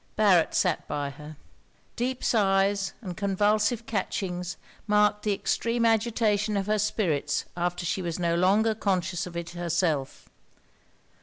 [0.15, 1.37] Barret sat by her.
[1.95, 8.17] Deep sighs and convulsive catchings marked the extreme agitation of her spirits after she was
[8.17, 10.27] no longer conscious of it herself.